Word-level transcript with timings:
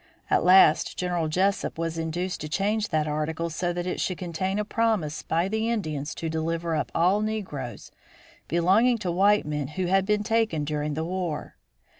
At 0.31 0.43
last 0.43 0.97
General 0.97 1.27
Jesup 1.27 1.77
was 1.77 1.99
induced 1.99 2.41
to 2.41 2.49
change 2.49 2.87
that 2.89 3.07
article 3.07 3.51
so 3.51 3.71
that 3.71 3.85
it 3.85 3.99
should 3.99 4.17
contain 4.17 4.57
a 4.57 4.65
promise 4.65 5.21
by 5.21 5.47
the 5.47 5.69
Indians 5.69 6.15
to 6.15 6.27
deliver 6.27 6.75
up 6.75 6.91
all 6.95 7.21
negroes, 7.21 7.91
belonging 8.47 8.97
to 8.97 9.11
white 9.11 9.45
men 9.45 9.67
who 9.67 9.85
had 9.85 10.07
been 10.07 10.23
taken 10.23 10.65
during 10.65 10.95
the 10.95 11.05
war. 11.05 11.55